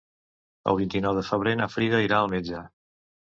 [0.71, 2.65] El vint-i-nou de febrer na Frida irà al metge.